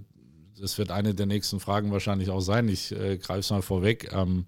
[0.60, 4.10] das wird eine der nächsten Fragen wahrscheinlich auch sein, ich äh, greife es mal vorweg,
[4.12, 4.46] ähm,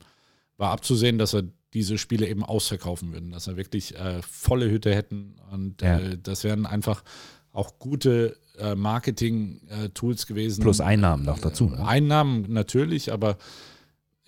[0.57, 4.95] war abzusehen, dass wir diese Spiele eben ausverkaufen würden, dass wir wirklich äh, volle Hütte
[4.95, 5.99] hätten und ja.
[5.99, 7.05] Äh, das wären einfach
[7.53, 10.63] auch gute äh, Marketing-Tools gewesen.
[10.63, 11.67] Plus Einnahmen noch dazu.
[11.67, 11.87] Ne?
[11.87, 13.39] Einnahmen natürlich, aber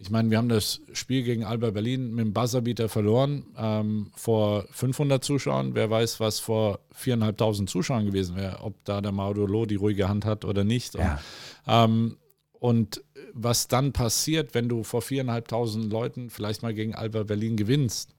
[0.03, 4.67] ich meine, wir haben das Spiel gegen Alba Berlin mit dem Buzzerbeater verloren ähm, vor
[4.73, 5.77] 500 Zuschauern.
[5.77, 10.25] Wer weiß, was vor 4.500 Zuschauern gewesen wäre, ob da der Maudolo die ruhige Hand
[10.25, 10.97] hat oder nicht.
[10.97, 11.21] Ja.
[11.67, 12.17] Und, ähm,
[12.55, 18.11] und was dann passiert, wenn du vor 4.500 Leuten vielleicht mal gegen Alba Berlin gewinnst,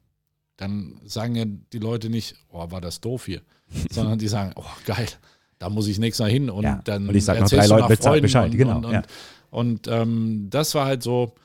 [0.55, 3.41] dann sagen ja die Leute nicht, oh, war das doof hier,
[3.91, 5.09] sondern die sagen, oh, geil,
[5.59, 6.79] da muss ich nächstes Mal hin und ja.
[6.85, 8.77] dann und ich sage noch drei Leute Bescheid, und, genau.
[8.77, 9.01] Und, ja.
[9.49, 11.35] und ähm, das war halt so,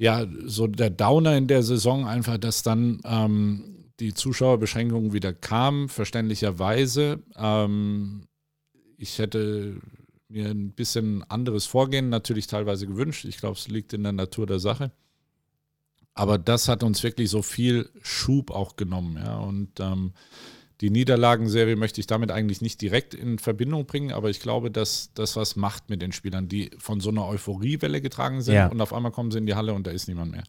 [0.00, 5.90] ja, so der Downer in der Saison einfach, dass dann ähm, die Zuschauerbeschränkungen wieder kamen,
[5.90, 7.22] verständlicherweise.
[7.36, 8.26] Ähm,
[8.96, 9.76] ich hätte
[10.28, 13.26] mir ein bisschen anderes Vorgehen natürlich teilweise gewünscht.
[13.26, 14.90] Ich glaube, es liegt in der Natur der Sache.
[16.14, 19.18] Aber das hat uns wirklich so viel Schub auch genommen.
[19.22, 19.36] Ja.
[19.40, 20.14] Und ähm,
[20.80, 25.10] die Niederlagenserie möchte ich damit eigentlich nicht direkt in Verbindung bringen, aber ich glaube, dass
[25.14, 28.68] das was macht mit den Spielern, die von so einer Euphoriewelle getragen sind ja.
[28.68, 30.44] und auf einmal kommen sie in die Halle und da ist niemand mehr.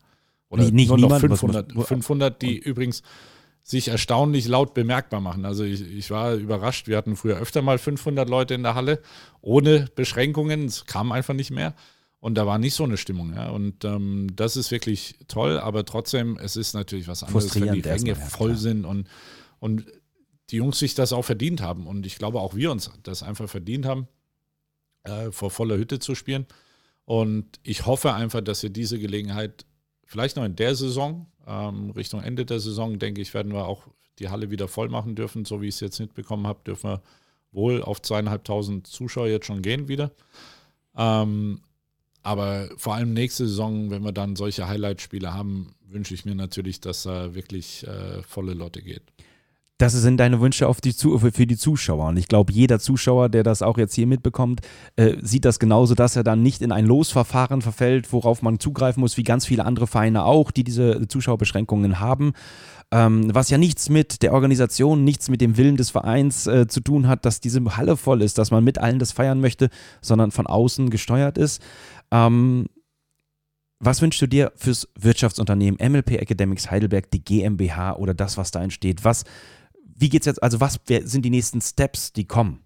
[0.50, 3.04] Oder nicht, nicht nur noch 500, 500, die übrigens
[3.64, 5.46] sich erstaunlich laut bemerkbar machen.
[5.46, 9.02] Also ich, ich, war überrascht, wir hatten früher öfter mal 500 Leute in der Halle,
[9.42, 11.76] ohne Beschränkungen, es kam einfach nicht mehr.
[12.20, 13.34] Und da war nicht so eine Stimmung.
[13.34, 13.50] Ja.
[13.50, 17.80] Und ähm, das ist wirklich toll, aber trotzdem, es ist natürlich was anderes, wenn die
[17.80, 19.08] Ränge voll sind und,
[19.60, 19.86] und
[20.52, 21.88] die Jungs sich das auch verdient haben.
[21.88, 24.08] Und ich glaube, auch wir uns das einfach verdient haben,
[25.04, 26.46] äh, vor voller Hütte zu spielen.
[27.06, 29.66] Und ich hoffe einfach, dass wir diese Gelegenheit
[30.06, 33.88] vielleicht noch in der Saison, ähm, Richtung Ende der Saison, denke ich, werden wir auch
[34.20, 35.46] die Halle wieder voll machen dürfen.
[35.46, 37.02] So wie ich es jetzt mitbekommen habe, dürfen wir
[37.52, 40.12] wohl auf zweieinhalbtausend Zuschauer jetzt schon gehen wieder.
[40.96, 41.62] Ähm,
[42.24, 46.80] aber vor allem nächste Saison, wenn wir dann solche Highlight-Spiele haben, wünsche ich mir natürlich,
[46.80, 49.04] dass da wirklich äh, volle Lotte geht.
[49.82, 52.10] Das sind deine Wünsche auf die, für die Zuschauer.
[52.10, 54.62] Und ich glaube, jeder Zuschauer, der das auch jetzt hier mitbekommt,
[54.96, 59.02] äh, sieht das genauso, dass er dann nicht in ein Losverfahren verfällt, worauf man zugreifen
[59.02, 62.34] muss, wie ganz viele andere Vereine auch, die diese Zuschauerbeschränkungen haben.
[62.92, 66.82] Ähm, was ja nichts mit der Organisation, nichts mit dem Willen des Vereins äh, zu
[66.82, 70.30] tun hat, dass diese Halle voll ist, dass man mit allen das feiern möchte, sondern
[70.30, 71.60] von außen gesteuert ist.
[72.12, 72.68] Ähm,
[73.80, 78.62] was wünschst du dir fürs Wirtschaftsunternehmen MLP Academics Heidelberg, die GmbH oder das, was da
[78.62, 79.04] entsteht?
[79.04, 79.24] Was,
[80.02, 82.64] wie geht's jetzt, also was sind die nächsten Steps, die kommen?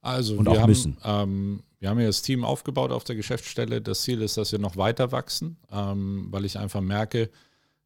[0.00, 0.96] Also und wir, auch haben, müssen?
[1.02, 3.80] Ähm, wir haben ja das Team aufgebaut auf der Geschäftsstelle.
[3.82, 7.30] Das Ziel ist, dass wir noch weiter wachsen, ähm, weil ich einfach merke,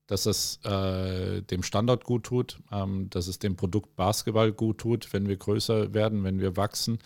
[0.06, 5.12] dass es äh, dem Standort gut tut, ähm, dass es dem Produkt Basketball gut tut,
[5.12, 6.98] wenn wir größer werden, wenn wir wachsen.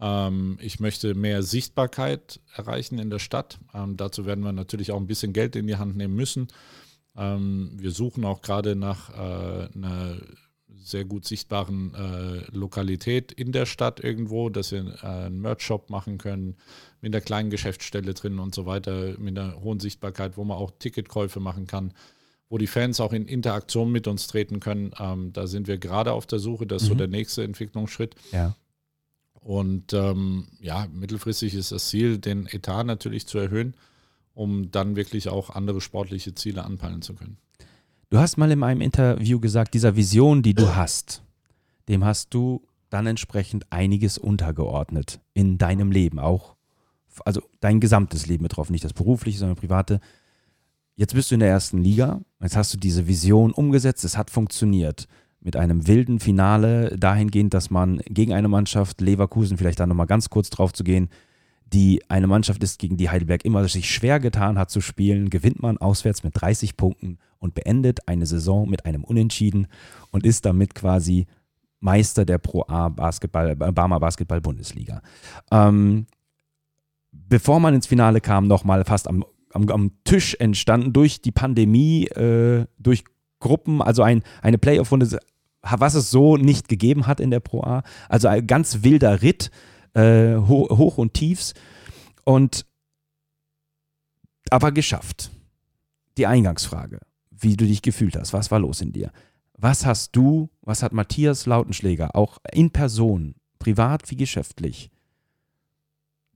[0.00, 3.58] Ähm, ich möchte mehr Sichtbarkeit erreichen in der Stadt.
[3.72, 6.48] Ähm, dazu werden wir natürlich auch ein bisschen Geld in die Hand nehmen müssen.
[7.16, 10.18] Ähm, wir suchen auch gerade nach äh, einer
[10.82, 16.18] sehr gut sichtbaren äh, Lokalität in der Stadt irgendwo, dass wir äh, einen Merch-Shop machen
[16.18, 16.56] können,
[17.00, 20.70] mit einer kleinen Geschäftsstelle drin und so weiter, mit einer hohen Sichtbarkeit, wo man auch
[20.78, 21.92] Ticketkäufe machen kann,
[22.48, 24.92] wo die Fans auch in Interaktion mit uns treten können.
[24.98, 26.92] Ähm, da sind wir gerade auf der Suche, das ist mhm.
[26.92, 28.14] so der nächste Entwicklungsschritt.
[28.32, 28.54] Ja.
[29.40, 33.74] Und ähm, ja, mittelfristig ist das Ziel, den Etat natürlich zu erhöhen,
[34.34, 37.38] um dann wirklich auch andere sportliche Ziele anpeilen zu können.
[38.10, 41.22] Du hast mal in einem Interview gesagt, dieser Vision, die du hast,
[41.88, 46.56] dem hast du dann entsprechend einiges untergeordnet in deinem Leben, auch,
[47.24, 50.00] also dein gesamtes Leben betroffen, nicht das berufliche, sondern private.
[50.96, 54.30] Jetzt bist du in der ersten Liga, jetzt hast du diese Vision umgesetzt, es hat
[54.30, 55.06] funktioniert.
[55.40, 60.30] Mit einem wilden Finale dahingehend, dass man gegen eine Mannschaft, Leverkusen, vielleicht da nochmal ganz
[60.30, 61.10] kurz drauf zu gehen,
[61.72, 65.62] die eine Mannschaft ist, gegen die Heidelberg immer sich schwer getan hat zu spielen, gewinnt
[65.62, 69.66] man auswärts mit 30 Punkten und beendet eine Saison mit einem Unentschieden
[70.12, 71.26] und ist damit quasi
[71.80, 75.02] Meister der Pro A Basketball, Barmer Basketball Bundesliga.
[75.50, 76.06] Ähm,
[77.10, 82.06] bevor man ins Finale kam, nochmal fast am, am, am, Tisch entstanden durch die Pandemie,
[82.06, 83.04] äh, durch
[83.40, 85.18] Gruppen, also ein, eine Playoff-Runde,
[85.62, 87.82] was es so nicht gegeben hat in der Pro A.
[88.08, 89.50] Also ein ganz wilder Ritt,
[89.94, 91.54] äh, Ho Hoch und Tiefs.
[92.24, 92.66] Und
[94.50, 95.30] aber geschafft.
[96.18, 96.98] Die Eingangsfrage,
[97.40, 99.12] wie du dich gefühlt hast, was war los in dir?
[99.56, 104.90] Was hast du, was hat Matthias Lautenschläger auch in Person, privat wie geschäftlich,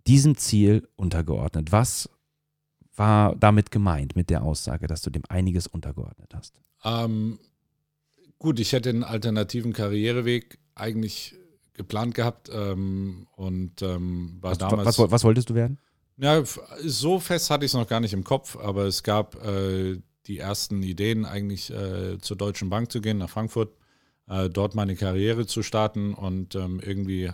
[0.06, 1.72] diesem Ziel untergeordnet.
[1.72, 2.08] Was
[2.94, 6.54] war damit gemeint, mit der Aussage, dass du dem einiges untergeordnet hast?
[6.84, 7.38] Ähm,
[8.38, 11.34] gut, ich hätte einen alternativen Karriereweg eigentlich
[11.72, 14.98] geplant gehabt ähm, und ähm, war Was, damals.
[14.98, 15.78] was, was wolltest du werden?
[16.18, 16.44] Ja,
[16.84, 20.38] so fest hatte ich es noch gar nicht im Kopf, aber es gab äh, die
[20.38, 23.76] ersten Ideen, eigentlich äh, zur Deutschen Bank zu gehen, nach Frankfurt,
[24.28, 27.30] äh, dort meine Karriere zu starten und ähm, irgendwie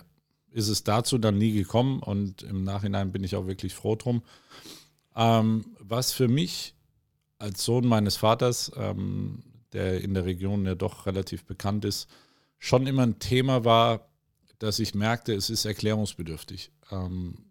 [0.50, 4.22] ist es dazu dann nie gekommen und im Nachhinein bin ich auch wirklich froh drum.
[5.14, 6.74] Ähm, was für mich
[7.38, 12.08] als Sohn meines Vaters, ähm, der in der Region ja doch relativ bekannt ist,
[12.58, 14.08] schon immer ein Thema war,
[14.58, 16.70] dass ich merkte, es ist erklärungsbedürftig.
[16.90, 17.49] Ähm,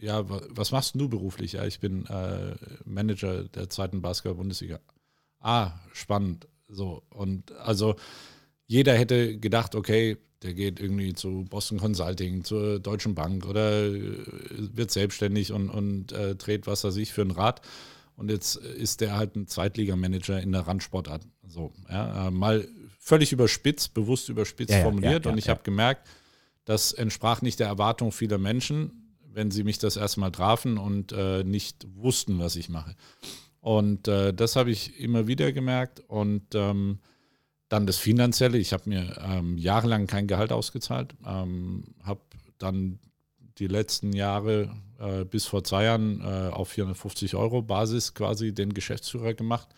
[0.00, 1.52] ja, wa- was machst du beruflich?
[1.52, 4.80] Ja, ich bin äh, Manager der zweiten Basketball-Bundesliga.
[5.40, 6.46] Ah, spannend.
[6.68, 7.96] So, und also
[8.66, 14.24] jeder hätte gedacht, okay, der geht irgendwie zu Boston Consulting, zur Deutschen Bank oder äh,
[14.56, 17.60] wird selbstständig und, und äh, dreht was weiß ich für ein Rad.
[18.16, 21.22] Und jetzt ist der halt ein Zweitligamanager in der Randsportart.
[21.46, 22.66] So, ja, äh, mal
[22.98, 25.24] völlig überspitzt, bewusst überspitzt Ja, formuliert.
[25.24, 26.06] ja, und ich habe gemerkt,
[26.64, 29.07] das entsprach nicht der Erwartung vieler Menschen,
[29.38, 32.96] wenn sie mich das erste Mal trafen und äh, nicht wussten, was ich mache.
[33.60, 36.00] Und äh, das habe ich immer wieder gemerkt.
[36.08, 36.98] Und ähm,
[37.68, 38.58] dann das Finanzielle.
[38.58, 42.20] Ich habe mir ähm, jahrelang kein Gehalt ausgezahlt, ähm, habe
[42.58, 42.98] dann
[43.58, 48.74] die letzten Jahre äh, bis vor zwei Jahren äh, auf 450 Euro Basis quasi den
[48.74, 49.68] Geschäftsführer gemacht.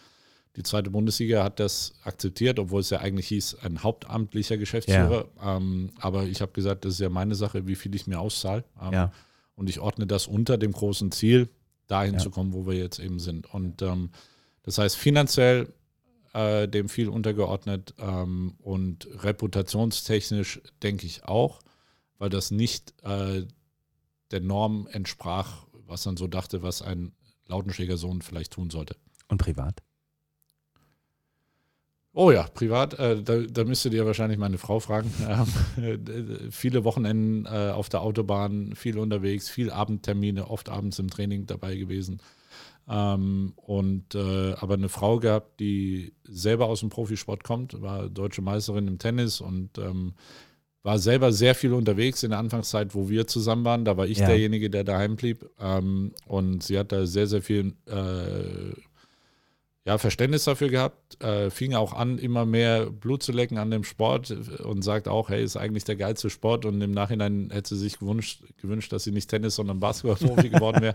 [0.57, 5.27] Die zweite Bundesliga hat das akzeptiert, obwohl es ja eigentlich hieß, ein hauptamtlicher Geschäftsführer.
[5.43, 8.65] Ähm, aber ich habe gesagt, das ist ja meine Sache, wie viel ich mir auszahle.
[8.81, 9.13] Ähm, Ja.
[9.55, 11.49] Und ich ordne das unter dem großen Ziel,
[11.87, 12.21] dahin Ja.
[12.21, 13.53] zu kommen, wo wir jetzt eben sind.
[13.53, 14.11] Und ähm,
[14.63, 15.73] das heißt, finanziell
[16.33, 21.61] äh, dem viel untergeordnet ähm, und reputationstechnisch denke ich auch,
[22.19, 23.45] weil das nicht äh,
[24.31, 27.13] der Norm entsprach, was man so dachte, was ein
[27.47, 28.97] Lautenschlägersohn vielleicht tun sollte.
[29.29, 29.83] Und privat?
[32.13, 35.13] Oh ja, privat, äh, da, da müsstet ihr wahrscheinlich meine Frau fragen.
[35.79, 41.09] Ähm, äh, viele Wochenenden äh, auf der Autobahn, viel unterwegs, viel Abendtermine, oft abends im
[41.09, 42.21] Training dabei gewesen.
[42.89, 48.43] Ähm, und äh, aber eine Frau gehabt, die selber aus dem Profisport kommt, war deutsche
[48.43, 50.15] Meisterin im Tennis und ähm,
[50.83, 53.85] war selber sehr viel unterwegs in der Anfangszeit, wo wir zusammen waren.
[53.85, 54.27] Da war ich Ja.
[54.27, 55.49] derjenige, der daheim blieb.
[55.61, 58.73] Ähm, und sie hat da sehr, sehr viel äh,
[59.91, 63.83] ja, Verständnis dafür gehabt, äh, fing auch an, immer mehr Blut zu lecken an dem
[63.83, 67.81] Sport und sagt auch, hey, ist eigentlich der geilste Sport und im Nachhinein hätte sie
[67.81, 70.95] sich gewünscht, gewünscht dass sie nicht Tennis, sondern Basketballprofi geworden wäre.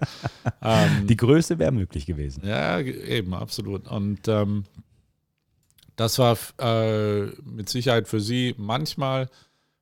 [0.62, 2.44] Ähm, Die Größe wäre möglich gewesen.
[2.48, 3.86] ja, eben, absolut.
[3.90, 4.64] Und ähm,
[5.98, 9.30] das war äh, mit Sicherheit für sie manchmal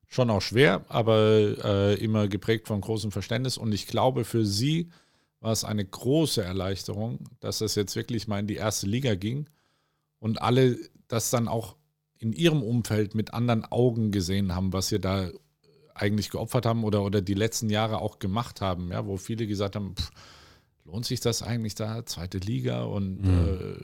[0.07, 1.19] schon auch schwer, aber
[1.63, 3.59] äh, immer geprägt von großem Verständnis.
[3.59, 4.89] Und ich glaube, für sie
[5.43, 9.49] war es eine große Erleichterung, dass das jetzt wirklich mal in die erste Liga ging
[10.19, 10.77] und alle
[11.09, 11.75] das dann auch
[12.17, 15.29] in ihrem Umfeld mit anderen Augen gesehen haben, was wir da
[15.95, 19.75] eigentlich geopfert haben oder, oder die letzten Jahre auch gemacht haben, ja, wo viele gesagt
[19.75, 20.11] haben, pff,
[20.85, 23.75] lohnt sich das eigentlich da, zweite Liga und äh,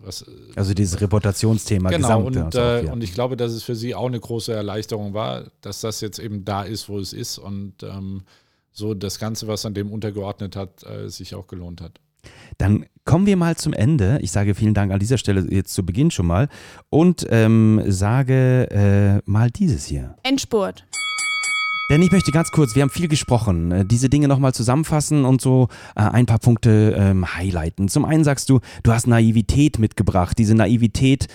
[0.00, 0.26] was
[0.56, 2.54] Also dieses Reputationsthema genau gesamt.
[2.54, 2.92] und, äh, ja.
[2.92, 6.18] und ich glaube, dass es für sie auch eine große Erleichterung war, dass das jetzt
[6.18, 8.24] eben da ist, wo es ist und ähm,
[8.72, 12.00] so das Ganze, was an dem untergeordnet hat, äh, sich auch gelohnt hat.
[12.58, 14.18] Dann kommen wir mal zum Ende.
[14.22, 16.48] Ich sage vielen Dank an dieser Stelle jetzt zu Beginn schon mal
[16.90, 20.16] und ähm, sage äh, mal dieses hier.
[20.22, 20.84] Endspurt.
[21.90, 25.42] Denn ich möchte ganz kurz, wir haben viel gesprochen, äh, diese Dinge nochmal zusammenfassen und
[25.42, 27.88] so äh, ein paar Punkte ähm, highlighten.
[27.88, 30.38] Zum einen sagst du, du hast Naivität mitgebracht.
[30.38, 31.26] Diese Naivität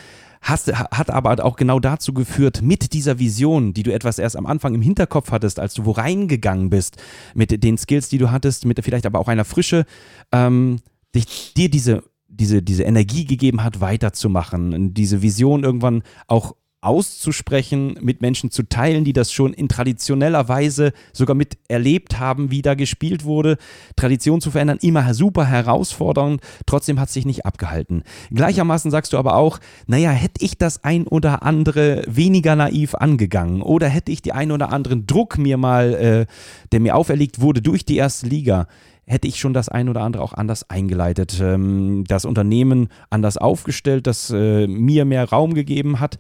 [0.41, 4.36] hast, ha- hat aber auch genau dazu geführt, mit dieser Vision, die du etwas erst
[4.36, 6.97] am Anfang im Hinterkopf hattest, als du wo reingegangen bist,
[7.34, 9.86] mit den Skills, die du hattest, mit vielleicht aber auch einer Frische,
[10.32, 10.78] ähm,
[11.15, 18.22] dich, dir diese, diese, diese Energie gegeben hat, weiterzumachen, diese Vision irgendwann auch auszusprechen, mit
[18.22, 22.76] Menschen zu teilen, die das schon in traditioneller Weise sogar mit erlebt haben, wie da
[22.76, 23.58] gespielt wurde.
[23.96, 28.04] Tradition zu verändern, immer super herausfordernd, trotzdem hat es sich nicht abgehalten.
[28.32, 33.62] Gleichermaßen sagst du aber auch, naja, hätte ich das ein oder andere weniger naiv angegangen
[33.62, 36.26] oder hätte ich die ein oder anderen Druck mir mal, äh,
[36.72, 38.68] der mir auferlegt wurde durch die erste Liga,
[39.08, 44.06] hätte ich schon das ein oder andere auch anders eingeleitet, ähm, das Unternehmen anders aufgestellt,
[44.06, 46.20] das äh, mir mehr Raum gegeben hat.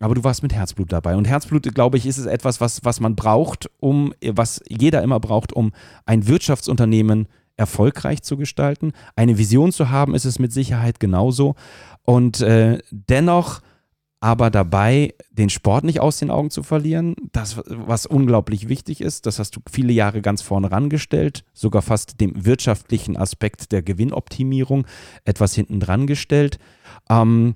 [0.00, 1.16] Aber du warst mit Herzblut dabei.
[1.16, 5.18] Und Herzblut, glaube ich, ist es etwas, was, was man braucht, um, was jeder immer
[5.18, 5.72] braucht, um
[6.06, 8.92] ein Wirtschaftsunternehmen erfolgreich zu gestalten.
[9.16, 11.56] Eine Vision zu haben, ist es mit Sicherheit genauso.
[12.04, 13.60] Und äh, dennoch
[14.20, 19.26] aber dabei den Sport nicht aus den Augen zu verlieren, das, was unglaublich wichtig ist,
[19.26, 24.86] das hast du viele Jahre ganz vorne rangestellt, sogar fast dem wirtschaftlichen Aspekt der Gewinnoptimierung
[25.24, 26.58] etwas hinten dran gestellt,
[27.08, 27.54] ähm,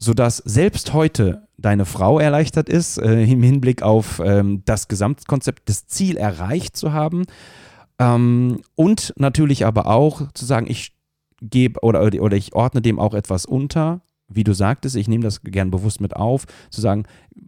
[0.00, 5.86] sodass selbst heute deine Frau erleichtert ist, äh, im Hinblick auf ähm, das Gesamtkonzept, das
[5.86, 7.26] Ziel erreicht zu haben.
[7.98, 10.96] Ähm, und natürlich aber auch zu sagen, ich
[11.42, 15.42] gebe oder, oder ich ordne dem auch etwas unter, wie du sagtest, ich nehme das
[15.42, 17.04] gern bewusst mit auf, zu sagen,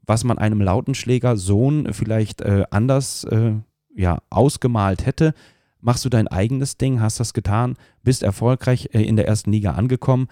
[0.07, 3.55] was man einem Lautenschläger Sohn vielleicht äh, anders äh,
[3.95, 5.33] ja, ausgemalt hätte,
[5.81, 9.73] machst du dein eigenes Ding, hast das getan, bist erfolgreich äh, in der ersten Liga
[9.73, 10.29] angekommen.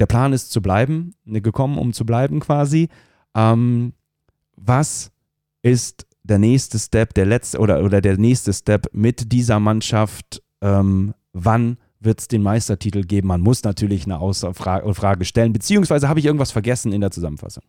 [0.00, 2.88] Der Plan ist zu bleiben, ne, gekommen, um zu bleiben quasi.
[3.34, 3.92] Ähm,
[4.56, 5.12] was
[5.62, 10.42] ist der nächste Step, der letzte oder, oder der nächste Step mit dieser Mannschaft?
[10.62, 13.28] Ähm, wann wird es den Meistertitel geben?
[13.28, 17.62] Man muss natürlich eine Ausfrage stellen, beziehungsweise habe ich irgendwas vergessen in der Zusammenfassung?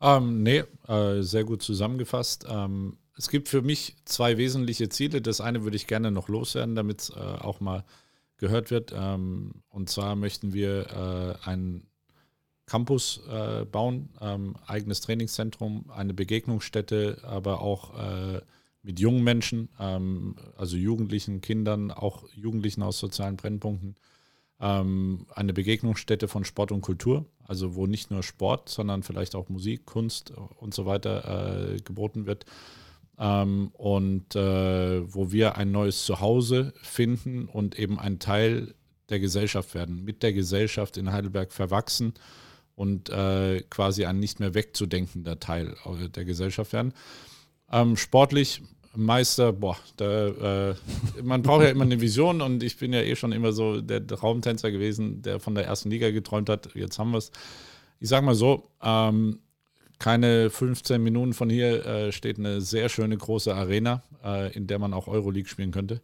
[0.00, 2.46] Ähm, nee, äh, sehr gut zusammengefasst.
[2.48, 5.20] Ähm, es gibt für mich zwei wesentliche Ziele.
[5.20, 7.84] Das eine würde ich gerne noch loswerden, damit es äh, auch mal
[8.42, 8.92] gehört wird.
[8.94, 11.86] Ähm, und zwar möchten wir äh, einen
[12.66, 18.40] Campus äh, bauen, ähm, eigenes Trainingszentrum, eine Begegnungsstätte, aber auch äh,
[18.82, 23.94] mit jungen Menschen, ähm, also Jugendlichen, Kindern, auch Jugendlichen aus sozialen Brennpunkten,
[24.58, 29.50] ähm, eine Begegnungsstätte von Sport und Kultur, also wo nicht nur Sport, sondern vielleicht auch
[29.50, 32.44] Musik, Kunst und so weiter äh, geboten wird.
[33.18, 38.74] Ähm, und äh, wo wir ein neues Zuhause finden und eben ein Teil
[39.08, 42.14] der Gesellschaft werden, mit der Gesellschaft in Heidelberg verwachsen
[42.74, 46.94] und äh, quasi ein nicht mehr wegzudenkender Teil äh, der Gesellschaft werden.
[47.70, 48.62] Ähm, sportlich
[48.94, 50.74] Meister, boah, da, äh,
[51.22, 54.06] man braucht ja immer eine Vision und ich bin ja eh schon immer so der
[54.06, 56.74] Traumtänzer gewesen, der von der ersten Liga geträumt hat.
[56.74, 57.30] Jetzt haben wir es.
[58.00, 59.38] Ich sag mal so, ähm,
[60.02, 64.80] keine 15 Minuten von hier äh, steht eine sehr schöne große Arena, äh, in der
[64.80, 66.02] man auch Euroleague spielen könnte.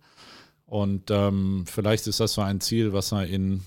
[0.66, 3.62] Und ähm, vielleicht ist das so ein Ziel, was man in,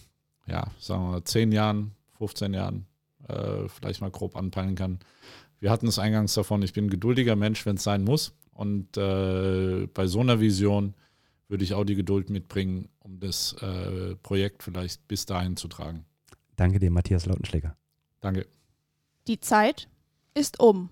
[0.48, 2.86] ja, sagen wir mal, 10 Jahren, 15 Jahren
[3.28, 5.00] äh, vielleicht mal grob anpeilen kann.
[5.60, 8.34] Wir hatten es eingangs davon, ich bin ein geduldiger Mensch, wenn es sein muss.
[8.54, 10.94] Und äh, bei so einer Vision
[11.50, 16.06] würde ich auch die Geduld mitbringen, um das äh, Projekt vielleicht bis dahin zu tragen.
[16.56, 17.76] Danke dir, Matthias Lautenschläger.
[18.22, 18.46] Danke.
[19.28, 19.90] Die Zeit
[20.34, 20.92] ist um.